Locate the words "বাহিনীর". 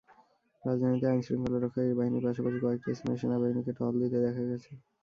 1.99-2.25